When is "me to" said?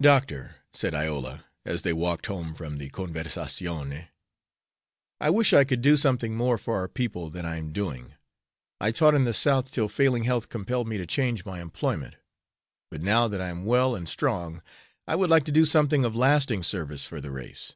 10.86-11.04